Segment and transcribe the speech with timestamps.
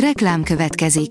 [0.00, 1.10] Reklám következik.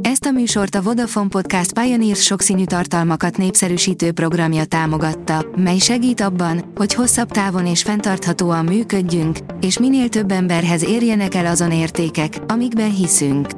[0.00, 6.72] Ezt a műsort a Vodafone Podcast Pioneers sokszínű tartalmakat népszerűsítő programja támogatta, mely segít abban,
[6.74, 12.94] hogy hosszabb távon és fenntarthatóan működjünk, és minél több emberhez érjenek el azon értékek, amikben
[12.94, 13.48] hiszünk.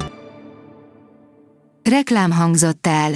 [1.83, 3.13] Reklám hangzott el.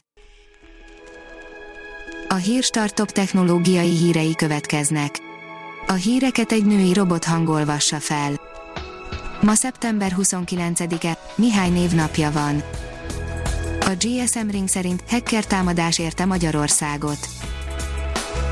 [2.28, 5.18] A hírstartok technológiai hírei következnek.
[5.86, 8.39] A híreket egy női robot hangolvassa fel.
[9.42, 12.62] Ma szeptember 29-e, Mihály névnapja van.
[13.80, 17.18] A GSM Ring szerint hacker támadás érte Magyarországot.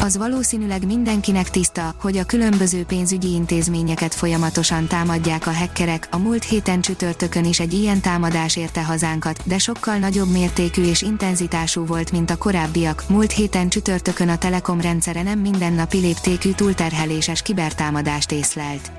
[0.01, 6.45] Az valószínűleg mindenkinek tiszta, hogy a különböző pénzügyi intézményeket folyamatosan támadják a hackerek, a múlt
[6.45, 12.13] héten csütörtökön is egy ilyen támadás érte hazánkat, de sokkal nagyobb mértékű és intenzitású volt,
[12.13, 13.05] mint a korábbiak.
[13.09, 18.91] Múlt héten csütörtökön a Telekom rendszere nem mindennapi léptékű túlterheléses kibertámadást észlelt.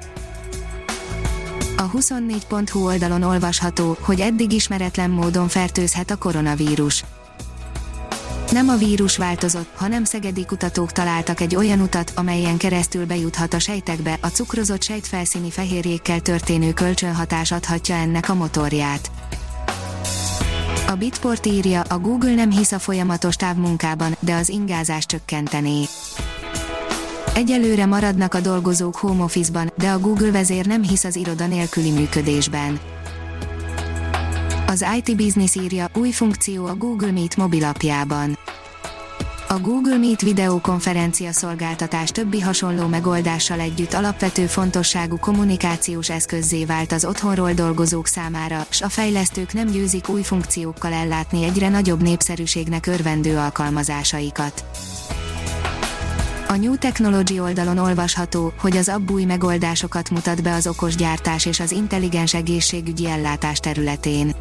[1.79, 7.04] A 24.hu oldalon olvasható, hogy eddig ismeretlen módon fertőzhet a koronavírus.
[8.51, 13.59] Nem a vírus változott, hanem szegedi kutatók találtak egy olyan utat, amelyen keresztül bejuthat a
[13.59, 19.11] sejtekbe, a cukrozott sejtfelszíni fehérjékkel történő kölcsönhatás adhatja ennek a motorját.
[20.87, 25.84] A Bitport írja, a Google nem hisz a folyamatos távmunkában, de az ingázás csökkentené.
[27.34, 31.91] Egyelőre maradnak a dolgozók home office-ban, de a Google vezér nem hisz az iroda nélküli
[31.91, 32.80] működésben.
[34.68, 38.38] Az IT Business írja, új funkció a Google Meet mobilapjában.
[39.48, 47.05] A Google Meet videokonferencia szolgáltatás többi hasonló megoldással együtt alapvető fontosságú kommunikációs eszközzé vált az
[47.05, 53.38] otthonról dolgozók számára, s a fejlesztők nem győzik új funkciókkal ellátni egyre nagyobb népszerűségnek örvendő
[53.38, 54.63] alkalmazásaikat.
[56.51, 61.45] A New Technology oldalon olvasható, hogy az abb új megoldásokat mutat be az okos gyártás
[61.45, 64.35] és az intelligens egészségügyi ellátás területén.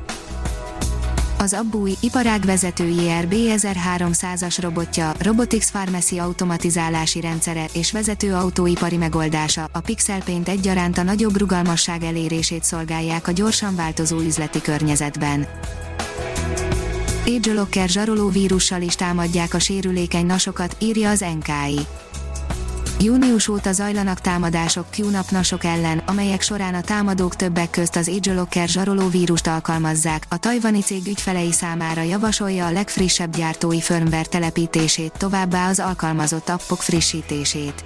[1.38, 9.80] Az Abbúj iparágvezető IRB 1300-as robotja, Robotics Pharmacy automatizálási rendszere és vezető autóipari megoldása, a
[9.80, 15.47] Pixel Paint egyaránt a nagyobb rugalmasság elérését szolgálják a gyorsan változó üzleti környezetben.
[17.37, 21.81] AgeLocker zsaroló vírussal is támadják a sérülékeny nasokat, írja az NKI.
[23.00, 28.69] Június óta zajlanak támadások QNAP nasok ellen, amelyek során a támadók többek közt az AgeLocker
[28.69, 35.69] zsaroló vírust alkalmazzák, a tajvani cég ügyfelei számára javasolja a legfrissebb gyártói firmware telepítését, továbbá
[35.69, 37.84] az alkalmazott appok frissítését.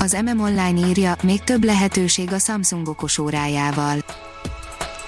[0.00, 4.04] Az MM Online írja, még több lehetőség a Samsung okos órájával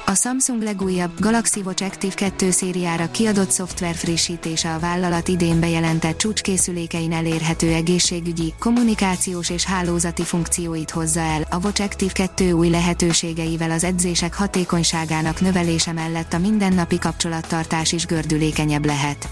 [0.08, 6.18] a Samsung legújabb Galaxy Watch Active 2 szériára kiadott szoftver frissítése a vállalat idén bejelentett
[6.18, 11.46] csúcskészülékein elérhető egészségügyi, kommunikációs és hálózati funkcióit hozza el.
[11.50, 18.06] A Watch Active 2 új lehetőségeivel az edzések hatékonyságának növelése mellett a mindennapi kapcsolattartás is
[18.06, 19.28] gördülékenyebb lehet.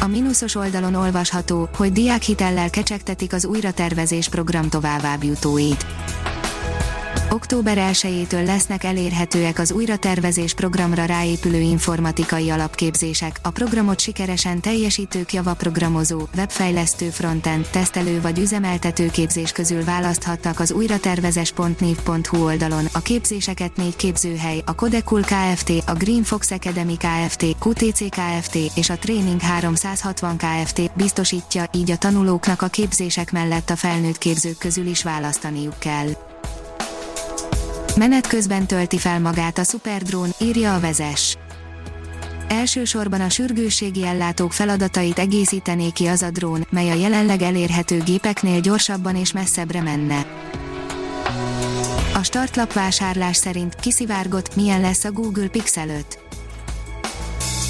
[0.00, 5.86] A mínuszos oldalon olvasható, hogy diákhitellel kecsegtetik az újratervezés program továbbjutóit
[7.34, 15.54] október 1-től lesznek elérhetőek az újratervezés programra ráépülő informatikai alapképzések, a programot sikeresen teljesítők java
[15.54, 23.96] programozó, webfejlesztő frontend, tesztelő vagy üzemeltető képzés közül választhattak az újratervezes.niv.hu oldalon, a képzéseket négy
[23.96, 28.54] képzőhely, a Codecul Kft., a Green Fox Academy Kft., QTC Kft.
[28.74, 30.94] és a Training 360 Kft.
[30.96, 36.33] biztosítja, így a tanulóknak a képzések mellett a felnőtt képzők közül is választaniuk kell.
[37.96, 41.36] Menet közben tölti fel magát a Superdrón, írja a vezes.
[42.48, 48.60] Elsősorban a sürgősségi ellátók feladatait egészítené ki az a drón, mely a jelenleg elérhető gépeknél
[48.60, 50.26] gyorsabban és messzebbre menne.
[52.14, 56.23] A startlap vásárlás szerint kiszivárgott, milyen lesz a Google Pixel 5.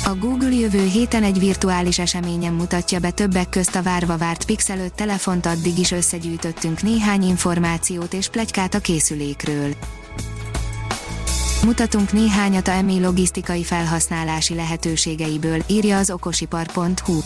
[0.06, 4.78] A Google jövő héten egy virtuális eseményen mutatja be többek közt a várva várt Pixel
[4.78, 9.74] 5 telefont addig is összegyűjtöttünk néhány információt és plegykát a készülékről.
[11.64, 17.20] Mutatunk néhányat a EMI logisztikai felhasználási lehetőségeiből, írja az okosipar.hu.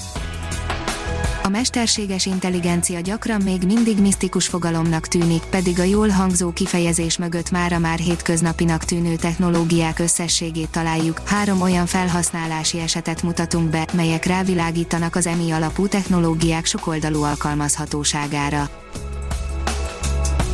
[1.48, 7.50] A mesterséges intelligencia gyakran még mindig misztikus fogalomnak tűnik, pedig a jól hangzó kifejezés mögött
[7.50, 11.20] mára már hétköznapinak tűnő technológiák összességét találjuk.
[11.24, 18.70] Három olyan felhasználási esetet mutatunk be, melyek rávilágítanak az EMI alapú technológiák sokoldalú alkalmazhatóságára.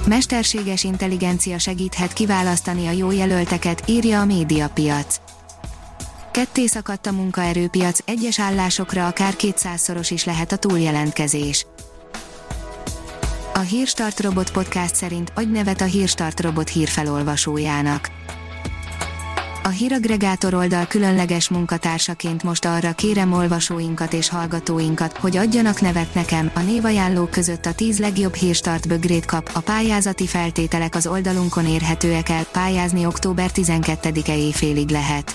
[0.07, 5.21] Mesterséges intelligencia segíthet kiválasztani a jó jelölteket, írja a médiapiac.
[6.35, 11.67] Ketté szakadt a munkaerőpiac, egyes állásokra akár kétszázszoros is lehet a túljelentkezés.
[13.55, 18.11] A Hírstart Robot Podcast szerint adj nevet a Hírstart Robot hírfelolvasójának.
[19.63, 26.51] A híragregátor oldal különleges munkatársaként most arra kérem olvasóinkat és hallgatóinkat, hogy adjanak nevet nekem,
[26.55, 32.29] a névajánlók között a 10 legjobb hírstart bögrét kap, a pályázati feltételek az oldalunkon érhetőek
[32.29, 35.35] el, pályázni október 12-e éjfélig lehet.